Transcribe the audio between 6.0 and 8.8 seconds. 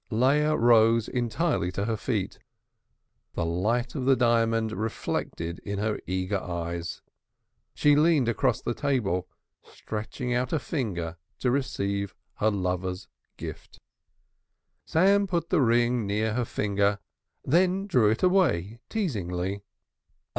eager eyes. She leant across the